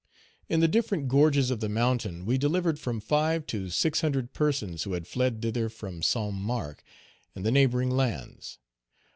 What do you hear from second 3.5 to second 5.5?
six hundred persons who had fled